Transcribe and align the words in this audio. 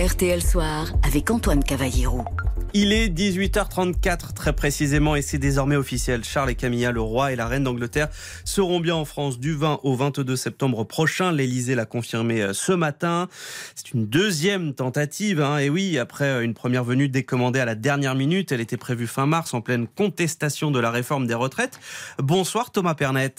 RTL 0.00 0.42
Soir 0.42 0.86
avec 1.02 1.30
Antoine 1.30 1.62
Cavallero. 1.62 2.24
Il 2.72 2.90
est 2.94 3.08
18h34 3.08 4.32
très 4.32 4.54
précisément 4.54 5.14
et 5.14 5.20
c'est 5.20 5.36
désormais 5.36 5.76
officiel. 5.76 6.24
Charles 6.24 6.48
et 6.48 6.54
Camilla, 6.54 6.90
le 6.90 7.02
roi 7.02 7.32
et 7.32 7.36
la 7.36 7.46
reine 7.46 7.64
d'Angleterre, 7.64 8.08
seront 8.46 8.80
bien 8.80 8.94
en 8.94 9.04
France 9.04 9.38
du 9.38 9.52
20 9.52 9.80
au 9.82 9.94
22 9.94 10.36
septembre 10.36 10.84
prochain. 10.84 11.32
L'Elysée 11.32 11.74
l'a 11.74 11.84
confirmé 11.84 12.40
euh, 12.40 12.54
ce 12.54 12.72
matin. 12.72 13.28
C'est 13.74 13.92
une 13.92 14.06
deuxième 14.06 14.72
tentative. 14.72 15.42
Hein. 15.42 15.58
et 15.58 15.68
oui, 15.68 15.98
après 15.98 16.24
euh, 16.24 16.44
une 16.44 16.54
première 16.54 16.84
venue 16.84 17.10
décommandée 17.10 17.60
à 17.60 17.66
la 17.66 17.74
dernière 17.74 18.14
minute, 18.14 18.52
elle 18.52 18.62
était 18.62 18.78
prévue 18.78 19.06
fin 19.06 19.26
mars 19.26 19.52
en 19.52 19.60
pleine 19.60 19.86
contestation 19.86 20.70
de 20.70 20.80
la 20.80 20.90
réforme 20.90 21.26
des 21.26 21.34
retraites. 21.34 21.78
Bonsoir 22.18 22.70
Thomas 22.70 22.94
Pernet. 22.94 23.34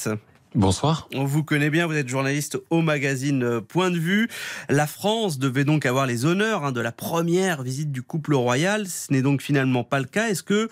Bonsoir. 0.54 1.08
On 1.14 1.24
vous 1.24 1.46
connaît 1.46 1.70
bien, 1.70 1.88
vous 1.88 1.96
êtes 1.96 2.10
journaliste 2.10 2.58
au 2.72 2.82
magazine 2.82 3.42
euh, 3.42 3.62
Point 3.62 3.90
de 3.90 3.98
vue. 3.98 4.30
La 4.68 4.86
France 4.86 5.40
devait 5.40 5.64
donc 5.64 5.86
avoir 5.86 6.06
les 6.06 6.26
honneurs 6.26 6.66
hein, 6.66 6.74
de 6.74 6.82
la 6.82 6.92
première 6.92 7.64
visite 7.64 7.90
du 7.90 8.02
couple 8.02 8.34
royal. 8.34 8.86
Ce 8.86 9.14
n'est 9.14 9.22
donc 9.22 9.42
finalement 9.42 9.86
pas 9.86 10.00
le 10.00 10.06
cas. 10.06 10.28
Est-ce 10.28 10.44
que, 10.44 10.70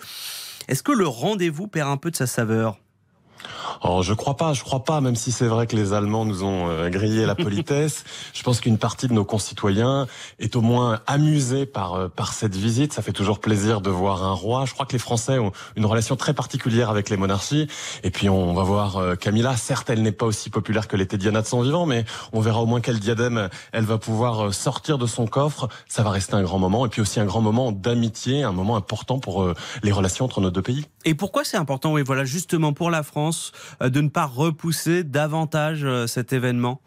est-ce 0.68 0.82
que 0.82 0.92
le 0.92 1.06
rendez-vous 1.06 1.66
perd 1.66 1.88
un 1.88 1.96
peu 1.96 2.10
de 2.10 2.16
sa 2.16 2.26
saveur? 2.26 2.78
Oh, 3.82 4.02
je 4.02 4.12
crois 4.12 4.36
pas, 4.36 4.52
je 4.52 4.62
crois 4.62 4.84
pas, 4.84 5.00
même 5.00 5.16
si 5.16 5.32
c'est 5.32 5.46
vrai 5.46 5.66
que 5.66 5.74
les 5.74 5.94
Allemands 5.94 6.26
nous 6.26 6.44
ont 6.44 6.68
euh, 6.68 6.90
grillé 6.90 7.24
la 7.24 7.34
politesse. 7.34 8.04
je 8.34 8.42
pense 8.42 8.60
qu'une 8.60 8.76
partie 8.76 9.08
de 9.08 9.14
nos 9.14 9.24
concitoyens 9.24 10.06
est 10.38 10.54
au 10.54 10.60
moins 10.60 11.00
amusée 11.06 11.64
par 11.64 11.94
euh, 11.94 12.08
par 12.08 12.34
cette 12.34 12.54
visite. 12.54 12.92
Ça 12.92 13.00
fait 13.00 13.14
toujours 13.14 13.38
plaisir 13.38 13.80
de 13.80 13.88
voir 13.88 14.22
un 14.22 14.34
roi. 14.34 14.66
Je 14.66 14.74
crois 14.74 14.84
que 14.84 14.92
les 14.92 14.98
Français 14.98 15.38
ont 15.38 15.52
une 15.76 15.86
relation 15.86 16.14
très 16.14 16.34
particulière 16.34 16.90
avec 16.90 17.08
les 17.08 17.16
monarchies. 17.16 17.68
Et 18.02 18.10
puis 18.10 18.28
on 18.28 18.52
va 18.52 18.64
voir 18.64 18.98
euh, 18.98 19.14
Camilla. 19.14 19.56
Certes, 19.56 19.88
elle 19.88 20.02
n'est 20.02 20.12
pas 20.12 20.26
aussi 20.26 20.50
populaire 20.50 20.86
que 20.86 20.98
l'était 20.98 21.16
Diana 21.16 21.40
de 21.40 21.46
son 21.46 21.62
vivant, 21.62 21.86
mais 21.86 22.04
on 22.34 22.40
verra 22.40 22.60
au 22.60 22.66
moins 22.66 22.82
quel 22.82 23.00
diadème 23.00 23.48
elle 23.72 23.84
va 23.84 23.96
pouvoir 23.96 24.52
sortir 24.52 24.98
de 24.98 25.06
son 25.06 25.26
coffre. 25.26 25.70
Ça 25.88 26.02
va 26.02 26.10
rester 26.10 26.34
un 26.34 26.42
grand 26.42 26.58
moment, 26.58 26.84
et 26.84 26.90
puis 26.90 27.00
aussi 27.00 27.18
un 27.18 27.24
grand 27.24 27.40
moment 27.40 27.72
d'amitié, 27.72 28.42
un 28.42 28.52
moment 28.52 28.76
important 28.76 29.18
pour 29.18 29.54
les 29.82 29.92
relations 29.92 30.26
entre 30.26 30.42
nos 30.42 30.50
deux 30.50 30.60
pays. 30.60 30.84
Et 31.06 31.14
pourquoi 31.14 31.44
c'est 31.44 31.56
important? 31.56 31.92
Oui, 31.92 32.02
voilà, 32.04 32.26
justement 32.26 32.74
pour 32.74 32.90
la 32.90 33.02
France 33.02 33.52
de 33.80 34.00
ne 34.00 34.08
pas 34.08 34.26
repousser 34.26 35.04
davantage 35.04 35.84
euh, 35.84 36.06
cet 36.06 36.32
événement? 36.32 36.80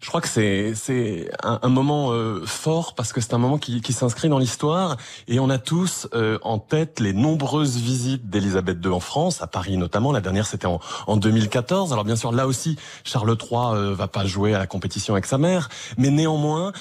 Je 0.00 0.08
crois 0.08 0.20
que 0.20 0.28
c'est 0.28 0.74
c'est 0.74 1.30
un, 1.42 1.58
un, 1.62 1.68
moment 1.68 2.12
euh, 2.12 2.42
fort 2.44 2.94
parce 2.94 3.12
que 3.12 3.20
c'est 3.20 3.34
un 3.34 3.38
moment 3.38 3.58
qui, 3.58 3.80
qui 3.80 3.92
s'inscrit 3.92 4.28
dans 4.28 4.38
l'histoire 4.38 4.96
et 5.26 5.40
on 5.40 5.50
a 5.50 5.58
tous 5.58 6.08
euh, 6.14 6.38
en 6.42 6.58
tête 6.58 7.00
les 7.00 7.12
nombreuses 7.12 7.76
visites 7.76 8.28
d'Élisabeth 8.28 8.78
II 8.84 8.92
en 8.92 9.00
France, 9.00 9.42
à 9.42 9.46
Paris 9.46 9.76
notamment. 9.76 10.12
La 10.12 10.20
dernière 10.20 10.46
c'était 10.46 10.66
en, 10.66 10.80
en 11.06 11.16
2014. 11.16 11.92
Alors 11.92 12.04
bien 12.04 12.16
sûr 12.16 12.32
là 12.32 12.46
aussi 12.46 12.76
Charles 13.04 13.36
III 13.40 13.60
euh, 13.74 13.94
va 13.94 14.08
pas 14.08 14.24
jouer 14.24 14.54
à 14.54 14.58
la 14.58 14.66
compétition 14.66 15.14
avec 15.14 15.26
sa 15.26 15.38
mère, 15.38 15.68
mais 15.96 16.10
néanmoins 16.10 16.72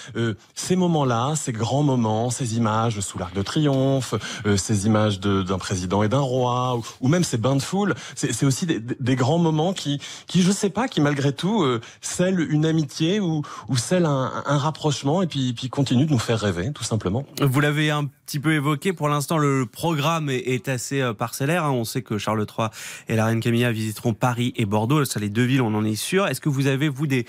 ces 0.56 0.76
moments-là, 0.76 1.34
ces 1.36 1.52
grands 1.52 1.84
moments, 1.84 2.30
ces 2.30 2.58
images 2.58 3.00
sous 3.00 3.18
l'Arc 3.18 3.34
de 3.34 3.42
Triomphe, 3.42 4.16
ces 4.58 4.86
images 4.86 5.20
d'un 5.20 5.58
président 5.58 6.04
et 6.04 6.10
d'un 6.10 6.20
roi, 6.20 6.76
ou, 6.76 6.84
ou, 7.02 7.08
même 7.08 7.24
ces 7.24 7.38
bains 7.38 7.56
de 7.56 7.62
foule, 7.62 7.96
c'est 8.16 8.46
aussi 8.46 8.66
des, 8.66 8.80
des, 8.80 9.16
grands 9.16 9.38
moments 9.38 9.74
qui 9.74 10.00
qui 10.28 10.42
je 10.42 10.52
sais 10.52 10.70
pas 10.70 10.88
qui 10.88 11.02
malgré 11.02 11.34
tout 11.34 11.66
scellent 12.02 12.40
une 12.40 12.66
amitié 12.66 12.87
ou, 13.20 13.42
ou 13.70 13.78
celle 13.78 14.06
un, 14.06 14.30
rapprochement 14.46 15.22
et 15.22 15.28
puis, 15.28 15.54
continue 15.70 16.06
de 16.06 16.12
nous 16.12 16.20
faire 16.20 16.40
rêver, 16.40 16.72
tout 16.74 16.84
simplement. 16.84 17.26
Vous 17.42 17.60
l'avez 17.60 17.92
un 17.92 18.06
petit 18.06 18.40
peu 18.40 18.54
évoqué. 18.54 18.94
Pour 18.94 19.10
l'instant, 19.10 19.38
le 19.38 19.66
programme 19.66 20.30
est, 20.30 20.68
assez 20.68 21.02
euh, 21.02 21.14
parcellaire. 21.14 21.64
Hein. 21.64 21.72
On 21.72 21.84
sait 21.84 22.02
que 22.02 22.18
Charles 22.18 22.46
III 22.58 22.68
et 23.08 23.16
la 23.16 23.26
reine 23.26 23.40
Camilla 23.40 23.72
visiteront 23.72 24.14
Paris 24.14 24.54
et 24.56 24.66
Bordeaux. 24.66 25.06
Ça, 25.06 25.20
les 25.20 25.30
deux 25.30 25.44
villes, 25.44 25.62
on 25.62 25.74
en 25.74 25.86
est 25.86 25.96
sûr. 25.96 26.28
Est-ce 26.28 26.42
que 26.42 26.50
vous 26.50 26.68
avez, 26.68 26.90
vous, 26.90 27.08
des 27.08 27.26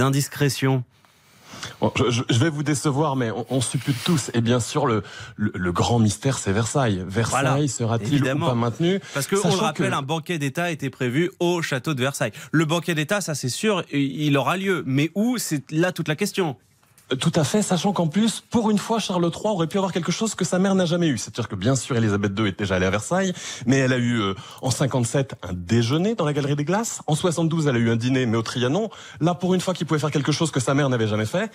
indiscrétions? 0.00 0.84
Je, 1.80 2.38
vais 2.38 2.50
vous 2.50 2.62
décevoir, 2.62 3.16
mais 3.16 3.30
on, 3.50 3.60
suppute 3.60 3.96
tous. 4.04 4.30
Et 4.34 4.40
bien 4.40 4.60
sûr, 4.60 4.86
le, 4.86 5.02
le, 5.36 5.72
grand 5.72 5.98
mystère, 5.98 6.38
c'est 6.38 6.52
Versailles. 6.52 7.04
Versailles 7.06 7.68
sera-t-il 7.68 8.22
ou 8.22 8.38
pas 8.38 8.54
maintenu 8.54 9.00
Parce 9.14 9.26
que 9.26 9.36
on 9.44 9.50
le 9.50 9.60
rappelle, 9.60 9.92
un 9.92 10.02
banquet 10.02 10.38
d'État 10.38 10.70
était 10.70 10.90
prévu 10.90 11.30
au 11.40 11.62
château 11.62 11.94
de 11.94 12.00
Versailles. 12.00 12.32
Le 12.52 12.64
banquet 12.64 12.94
d'État, 12.94 13.20
ça 13.20 13.34
c'est 13.34 13.48
sûr, 13.48 13.84
il 13.92 14.36
aura 14.36 14.56
lieu. 14.56 14.82
Mais 14.86 15.10
où 15.14 15.38
C'est 15.38 15.70
là 15.70 15.92
toute 15.92 16.08
la 16.08 16.16
question. 16.16 16.56
Tout 17.16 17.32
à 17.36 17.44
fait, 17.44 17.62
sachant 17.62 17.94
qu'en 17.94 18.06
plus, 18.06 18.42
pour 18.50 18.70
une 18.70 18.76
fois, 18.76 18.98
Charles 18.98 19.24
III 19.24 19.46
aurait 19.46 19.66
pu 19.66 19.78
avoir 19.78 19.92
quelque 19.92 20.12
chose 20.12 20.34
que 20.34 20.44
sa 20.44 20.58
mère 20.58 20.74
n'a 20.74 20.84
jamais 20.84 21.08
eu. 21.08 21.16
C'est-à-dire 21.16 21.48
que 21.48 21.54
bien 21.54 21.74
sûr, 21.74 21.96
Elisabeth 21.96 22.38
II 22.38 22.46
est 22.46 22.58
déjà 22.58 22.74
allée 22.74 22.84
à 22.84 22.90
Versailles, 22.90 23.32
mais 23.64 23.78
elle 23.78 23.94
a 23.94 23.96
eu 23.96 24.20
euh, 24.20 24.34
en 24.60 24.70
57 24.70 25.36
un 25.42 25.54
déjeuner 25.54 26.14
dans 26.14 26.26
la 26.26 26.34
Galerie 26.34 26.54
des 26.54 26.64
Glaces. 26.64 27.00
En 27.06 27.14
72, 27.14 27.66
elle 27.66 27.76
a 27.76 27.78
eu 27.78 27.88
un 27.90 27.96
dîner, 27.96 28.26
mais 28.26 28.36
au 28.36 28.42
Trianon. 28.42 28.90
Là, 29.22 29.32
pour 29.34 29.54
une 29.54 29.62
fois, 29.62 29.72
qu'il 29.72 29.86
pouvait 29.86 30.00
faire 30.00 30.10
quelque 30.10 30.32
chose 30.32 30.50
que 30.50 30.60
sa 30.60 30.74
mère 30.74 30.90
n'avait 30.90 31.08
jamais 31.08 31.24
fait. 31.24 31.50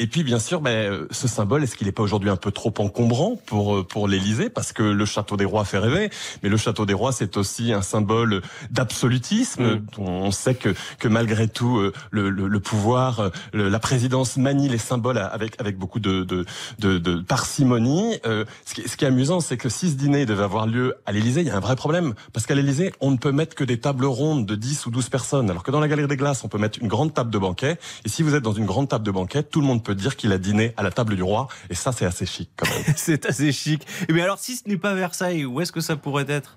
Et 0.00 0.08
puis, 0.08 0.24
bien 0.24 0.40
sûr, 0.40 0.60
ben, 0.60 0.70
euh, 0.70 1.06
ce 1.12 1.28
symbole, 1.28 1.62
est-ce 1.62 1.76
qu'il 1.76 1.86
n'est 1.86 1.92
pas 1.92 2.02
aujourd'hui 2.02 2.30
un 2.30 2.36
peu 2.36 2.50
trop 2.50 2.74
encombrant 2.78 3.36
pour 3.46 3.76
euh, 3.76 3.82
pour 3.84 4.08
l'Élysée? 4.08 4.50
Parce 4.50 4.72
que 4.72 4.82
le 4.82 5.04
château 5.04 5.36
des 5.36 5.44
rois 5.44 5.64
fait 5.64 5.78
rêver, 5.78 6.10
mais 6.42 6.48
le 6.48 6.56
château 6.56 6.84
des 6.84 6.94
rois, 6.94 7.12
c'est 7.12 7.36
aussi 7.36 7.72
un 7.72 7.82
symbole 7.82 8.42
d'absolutisme. 8.72 9.76
Mm. 9.76 9.86
On 9.98 10.32
sait 10.32 10.56
que 10.56 10.74
que 10.98 11.06
malgré 11.06 11.46
tout, 11.46 11.78
le, 12.10 12.28
le, 12.28 12.48
le 12.48 12.60
pouvoir, 12.60 13.30
la 13.52 13.78
présidence 13.78 14.36
manie 14.36 14.68
les 14.68 14.78
symboles 14.78 14.95
avec 15.04 15.60
avec 15.60 15.78
beaucoup 15.78 16.00
de 16.00 16.24
de, 16.24 16.44
de, 16.78 16.98
de 16.98 17.20
parcimonie. 17.20 18.18
Euh, 18.26 18.44
ce, 18.64 18.74
qui, 18.74 18.88
ce 18.88 18.96
qui 18.96 19.04
est 19.04 19.08
amusant, 19.08 19.40
c'est 19.40 19.56
que 19.56 19.68
si 19.68 19.90
ce 19.90 19.94
dîner 19.94 20.26
devait 20.26 20.44
avoir 20.44 20.66
lieu 20.66 20.94
à 21.06 21.12
l'Élysée, 21.12 21.40
il 21.40 21.46
y 21.46 21.50
a 21.50 21.56
un 21.56 21.60
vrai 21.60 21.76
problème 21.76 22.14
parce 22.32 22.46
qu'à 22.46 22.54
l'Élysée, 22.54 22.92
on 23.00 23.10
ne 23.10 23.16
peut 23.16 23.32
mettre 23.32 23.54
que 23.54 23.64
des 23.64 23.78
tables 23.78 24.04
rondes 24.04 24.46
de 24.46 24.54
10 24.54 24.86
ou 24.86 24.90
12 24.90 25.08
personnes, 25.08 25.50
alors 25.50 25.62
que 25.62 25.70
dans 25.70 25.80
la 25.80 25.88
Galerie 25.88 26.08
des 26.08 26.16
Glaces, 26.16 26.44
on 26.44 26.48
peut 26.48 26.58
mettre 26.58 26.78
une 26.80 26.88
grande 26.88 27.14
table 27.14 27.30
de 27.30 27.38
banquet. 27.38 27.78
Et 28.04 28.08
si 28.08 28.22
vous 28.22 28.34
êtes 28.34 28.42
dans 28.42 28.52
une 28.52 28.66
grande 28.66 28.88
table 28.88 29.04
de 29.04 29.10
banquet, 29.10 29.42
tout 29.42 29.60
le 29.60 29.66
monde 29.66 29.82
peut 29.82 29.94
dire 29.94 30.16
qu'il 30.16 30.32
a 30.32 30.38
dîné 30.38 30.72
à 30.76 30.82
la 30.82 30.90
table 30.90 31.16
du 31.16 31.22
roi. 31.22 31.48
Et 31.70 31.74
ça, 31.74 31.92
c'est 31.92 32.06
assez 32.06 32.26
chic 32.26 32.50
quand 32.56 32.68
même. 32.68 32.84
c'est 32.96 33.26
assez 33.26 33.52
chic. 33.52 33.86
Mais 34.10 34.22
alors, 34.22 34.38
si 34.38 34.56
ce 34.56 34.68
n'est 34.68 34.76
pas 34.76 34.94
Versailles, 34.94 35.44
où 35.44 35.60
est-ce 35.60 35.72
que 35.72 35.80
ça 35.80 35.96
pourrait 35.96 36.26
être? 36.28 36.56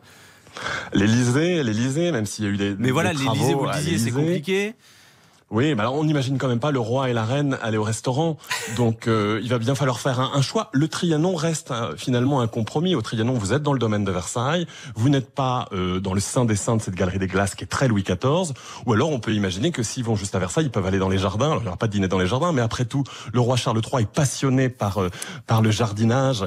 L'Élysée, 0.94 1.64
l'Élysée, 1.64 2.12
même 2.12 2.26
s'il 2.26 2.46
y 2.46 2.48
a 2.48 2.52
eu 2.52 2.58
des. 2.58 2.76
Mais 2.78 2.92
voilà, 2.92 3.14
l'Élysée, 3.14 3.54
vous 3.54 3.66
le 3.66 3.78
disiez, 3.78 3.98
c'est 3.98 4.12
compliqué. 4.12 4.76
Oui, 5.52 5.74
mais 5.74 5.82
alors 5.82 5.96
on 5.96 6.04
n'imagine 6.04 6.38
quand 6.38 6.48
même 6.48 6.60
pas 6.60 6.70
le 6.70 6.80
roi 6.80 7.10
et 7.10 7.14
la 7.14 7.26
reine 7.26 7.58
aller 7.62 7.78
au 7.78 7.84
restaurant. 7.84 8.38
Donc 8.78 9.08
euh, 9.08 9.40
il 9.42 9.50
va 9.50 9.58
bien 9.58 9.74
falloir 9.74 10.00
faire 10.00 10.20
un, 10.20 10.42
choix. 10.42 10.70
Le 10.74 10.88
Trianon 10.88 11.36
reste 11.36 11.72
euh, 11.72 11.96
finalement 11.98 12.42
un 12.42 12.48
compromis. 12.48 12.94
Au 12.94 13.02
Trianon, 13.02 13.34
vous 13.34 13.52
êtes 13.54 13.64
dans 13.64 13.74
le 13.74 13.80
domaine 13.80 14.04
de 14.04 14.12
Versailles. 14.12 14.68
Vous 14.96 15.10
n'êtes 15.10 15.32
pas 15.32 15.68
euh, 15.74 16.00
dans 16.00 16.14
le 16.14 16.20
sein 16.20 16.46
des 16.46 16.56
saints 16.56 16.76
de 16.76 16.82
cette 16.82 16.94
galerie 16.94 17.18
des 17.18 17.28
glaces 17.28 17.56
qui 17.56 17.64
est 17.64 17.68
très 17.68 17.88
Louis 17.88 18.04
XIV. 18.04 18.54
Ou 18.86 18.94
alors 18.94 19.10
on 19.10 19.20
peut 19.20 19.34
imaginer 19.34 19.72
que 19.72 19.82
s'ils 19.82 20.04
vont 20.04 20.16
juste 20.16 20.36
à 20.36 20.40
Versailles, 20.40 20.66
ils 20.66 20.72
peuvent 20.72 20.86
aller 20.86 21.00
dans 21.00 21.10
les 21.10 21.18
jardins. 21.18 21.48
Alors 21.48 21.60
il 21.60 21.64
n'y 21.64 21.68
aura 21.68 21.78
pas 21.78 21.88
de 21.88 21.94
dîner 21.94 22.08
dans 22.08 22.20
les 22.20 22.28
jardins, 22.28 22.52
mais 22.52 22.62
après 22.62 22.86
tout, 22.86 23.04
le 23.34 23.40
roi 23.40 23.56
Charles 23.56 23.82
III 23.84 24.04
est 24.04 24.12
passionné 24.12 24.70
par 24.70 25.00
par 25.48 25.62
le 25.62 25.72
jardinage, 25.72 26.46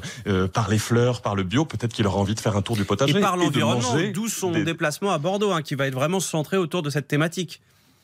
par 0.53 0.69
les 0.69 0.79
fleurs, 0.79 1.23
par 1.23 1.35
le 1.35 1.43
bio. 1.43 1.65
Peut-être 1.65 1.93
qu'il 1.93 2.07
aura 2.07 2.19
envie 2.19 2.35
de 2.35 2.41
faire 2.41 2.57
un 2.57 2.63
tour 2.63 2.77
du 2.77 2.85
potager 2.85 3.19
et 3.19 3.21
par 3.21 3.37
l'environnement. 3.37 3.97
D'où 4.15 4.29
son 4.29 4.53
déplacement 4.53 5.11
à 5.11 5.19
Bordeaux, 5.19 5.51
hein, 5.51 5.63
qui 5.63 5.75
va 5.75 5.89
être 5.89 5.95
vraiment 5.95 6.21
centré 6.21 6.57
autour 6.57 6.83
de 6.83 6.91
cette 6.91 7.09
thématique. 7.09 7.61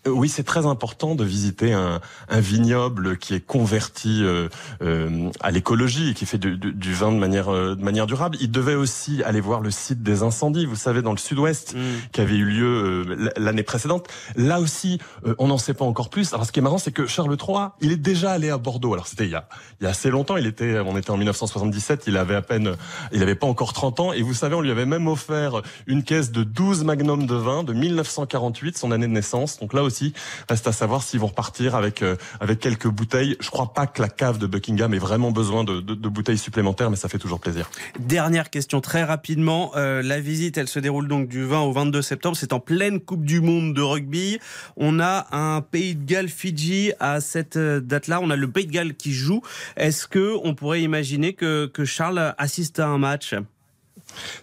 Euh, 0.07 0.11
oui, 0.11 0.29
c'est 0.29 0.45
très 0.45 0.67
important 0.67 1.15
de 1.15 1.25
visiter 1.25 1.73
un, 1.73 2.01
un 2.29 2.41
vignoble 2.41 3.19
qui 3.19 3.35
est 3.35 3.41
converti 3.41 4.23
euh, 4.23 4.49
euh, 4.83 5.31
à 5.41 5.51
l'écologie 5.51 6.11
et 6.11 6.15
qui 6.15 6.27
fait 6.27 6.39
du, 6.39 6.57
du, 6.57 6.95
vin 6.95 7.11
de 7.13 7.17
manière, 7.17 7.49
euh, 7.49 7.75
de 7.75 7.83
manière 7.83 8.07
durable. 8.07 8.37
Il 8.41 8.51
devait 8.51 8.75
aussi 8.75 9.23
aller 9.25 9.41
voir 9.41 9.61
le 9.61 9.71
site 9.71 10.03
des 10.03 10.23
incendies, 10.23 10.67
vous 10.67 10.77
savez, 10.77 11.03
dans 11.03 11.13
le 11.13 11.19
sud-ouest, 11.19 11.75
mm. 11.75 11.79
qui 12.13 12.21
avait 12.21 12.37
eu 12.37 12.45
lieu 12.45 13.31
l'année 13.37 13.63
précédente. 13.63 14.07
Là 14.37 14.61
aussi, 14.61 15.01
on 15.39 15.49
n'en 15.49 15.59
sait 15.59 15.75
pas 15.75 15.85
encore 15.85 16.11
plus. 16.11 16.33
Alors, 16.33 16.47
ce 16.47 16.53
qui 16.53 16.61
est 16.61 16.63
marrant, 16.63 16.79
c'est 16.79 16.93
que 16.93 17.07
Charles 17.07 17.37
III, 17.37 17.69
il 17.81 17.93
est 17.93 17.97
déjà 17.97 18.33
allé 18.33 18.51
à 18.51 18.59
Bordeaux. 18.59 18.93
Alors, 18.95 19.07
c'était 19.07 19.25
il 19.25 19.31
y 19.31 19.35
a, 19.35 19.49
il 19.81 19.85
y 19.85 19.87
a 19.87 19.91
assez 19.91 20.11
longtemps. 20.11 20.37
Il 20.37 20.47
était, 20.47 20.79
on 20.79 20.97
était 20.97 21.11
en 21.11 21.17
1977. 21.17 22.05
Il 22.07 22.17
avait 22.17 22.37
à 22.37 22.43
peine, 22.43 22.77
il 23.13 23.23
avait 23.23 23.35
pas 23.35 23.47
encore 23.47 23.73
30 23.73 24.01
ans. 24.01 24.13
Et 24.13 24.23
vous 24.23 24.35
savez, 24.35 24.55
on 24.55 24.61
lui 24.61 24.71
avait 24.71 24.87
même 24.87 25.09
offert 25.09 25.63
une 25.87 26.03
caisse 26.03 26.31
de 26.31 26.45
12 26.45 26.85
magnums 26.85 27.27
de 27.27 27.35
vin 27.35 27.65
de 27.65 27.73
1948, 27.73 28.79
son 28.79 28.93
année 28.93 29.07
de 29.07 29.13
naissance. 29.13 29.59
Donc 29.59 29.73
là 29.73 29.83
aussi, 29.89 30.13
reste 30.49 30.67
à 30.67 30.73
savoir 30.73 31.03
s'ils 31.03 31.21
vont 31.21 31.27
repartir 31.27 31.75
avec 31.75 32.03
euh, 32.03 32.17
avec 32.41 32.61
quelques 32.61 32.87
bouteilles. 32.87 33.37
Je 33.41 33.51
crois 33.51 33.73
pas 33.75 33.87
que 33.87 34.01
la 34.01 34.09
cave 34.09 34.39
de 34.39 34.47
Buckingham 34.47 34.95
ait 34.95 34.99
vraiment 34.99 35.33
besoin 35.33 35.65
de, 35.65 35.81
de, 35.81 36.09
bouteilles 36.09 36.39
supplémentaires, 36.39 36.91
mais 36.91 36.97
ça 36.97 37.09
fait 37.09 37.19
toujours 37.19 37.41
plaisir. 37.41 37.71
Dernière 37.99 38.51
question 38.51 38.81
très 38.81 39.03
rapidement. 39.03 39.73
Euh, 39.77 40.03
la 40.03 40.21
visite, 40.21 40.57
elle 40.59 40.69
se 40.69 40.79
déroule 40.79 41.09
donc 41.09 41.29
du 41.29 41.45
20 41.45 41.61
au 41.63 41.73
22 41.73 42.03
septembre. 42.03 42.37
C'est 42.37 42.53
en 42.53 42.61
pleine 42.61 43.01
Coupe 43.01 43.25
du 43.25 43.41
Monde 43.41 43.75
de 43.75 43.83
rugby. 43.83 44.39
On 44.77 45.01
a 45.01 45.27
un 45.33 45.61
Pays 45.61 45.95
de 45.95 46.05
Galles 46.05 46.29
Fidji 46.29 46.93
à 47.01 47.21
cette 47.21 47.57
euh, 47.57 47.81
date-là. 47.81 48.21
On 48.23 48.31
a 48.31 48.37
le 48.37 48.49
Pays 48.51 48.67
de 48.67 48.73
Galles 48.73 48.95
qui 48.95 49.13
joue. 49.13 49.43
Est-ce 49.77 50.07
que 50.07 50.37
on 50.45 50.55
pourrait 50.55 50.83
imaginer 50.83 51.33
que, 51.33 51.67
que 51.67 51.85
Charles 51.85 52.35
assiste 52.39 52.79
à 52.79 52.87
un 52.87 52.99
match? 52.99 53.35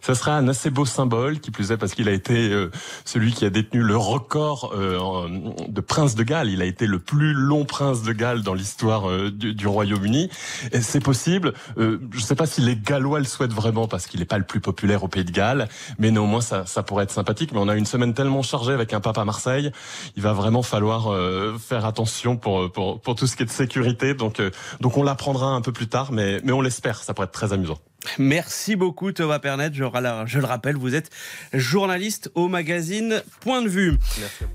Ça 0.02 0.16
sera 0.16 0.38
un 0.38 0.48
assez 0.48 0.70
beau 0.70 0.86
symbole, 0.86 1.40
qui 1.40 1.52
plus 1.52 1.72
est 1.72 1.78
parce 1.78 1.94
qu'il 1.94 2.08
a 2.08 2.12
été 2.12 2.50
euh, 2.50 2.72
celui 3.04 3.34
qui 3.34 3.46
a 3.46 3.50
détenu 3.50 3.82
le 3.82 3.98
record 3.98 4.72
euh, 4.76 5.28
de 5.68 5.82
prince 5.82 6.16
de 6.16 6.24
Galles. 6.24 6.50
Il 6.50 6.62
a 6.62 6.66
été 6.66 6.88
le 6.88 7.00
plus 7.00 7.34
long 7.34 7.66
prince 7.66 8.04
de 8.04 8.14
Galles 8.14 8.44
dans 8.44 8.54
l'histoire 8.54 9.10
euh, 9.10 9.32
du, 9.32 9.68
Royaume-Uni. 9.68 10.30
Et 10.72 10.82
c'est 10.82 11.00
possible. 11.00 11.54
je 11.78 11.98
ne 12.14 12.22
sais 12.22 12.36
pas 12.36 12.46
si 12.46 12.62
les 12.62 12.76
Gallois 12.76 13.20
le 13.20 13.26
souhaitent 13.26 13.54
vraiment 13.54 13.88
parce 13.88 14.08
qu'il 14.08 14.20
n'est 14.20 14.26
pas 14.26 14.38
le 14.38 14.44
plus 14.44 14.60
populaire 14.60 15.04
au 15.04 15.08
Pays 15.08 15.26
de 15.26 15.32
Galles, 15.32 15.68
mais 15.98 16.12
néanmoins 16.12 16.42
ça, 16.42 16.66
ça 16.66 16.84
pourrait 16.84 17.06
être 17.06 17.12
sympathique. 17.12 17.52
Mais 17.52 17.60
on 17.60 17.68
a 17.68 17.76
une 17.76 17.86
semaine 17.86 18.14
tellement 18.14 18.42
chargée 18.42 18.74
avec 18.74 18.94
un 18.94 19.00
pape 19.00 19.18
à 19.18 19.26
Marseille, 19.26 19.72
il 20.16 20.22
va 20.22 20.34
vraiment 20.34 20.62
falloir 20.62 21.14
faire 21.60 21.86
attention 21.86 22.38
pour, 22.38 22.72
pour, 22.72 23.02
pour 23.02 23.16
tout 23.16 23.28
ce 23.28 23.36
qui 23.36 23.44
est 23.44 23.46
de 23.46 23.52
sécurité. 23.52 24.14
Donc 24.14 24.42
donc 24.80 24.98
on 24.98 25.04
l'apprendra 25.04 25.48
un 25.48 25.62
peu 25.62 25.72
plus 25.72 25.88
tard, 25.88 26.12
mais 26.12 26.40
mais 26.44 26.52
on 26.52 26.62
l'espère. 26.62 27.04
Ça 27.04 27.14
pourrait 27.14 27.26
être 27.26 27.32
très 27.32 27.54
amusant. 27.54 27.80
Merci 28.18 28.76
beaucoup 28.76 29.12
Thomas 29.12 29.40
Pernet. 29.40 29.70
Je, 29.74 29.84
le 29.84 30.46
rappelle, 30.46 30.76
vous 30.76 30.96
êtes 30.96 31.10
journaliste 31.54 32.32
au 32.36 32.48
magazine 32.48 33.22
Point 33.42 33.62
de 33.62 33.70
vue. 33.70 33.98
Merci 34.20 34.46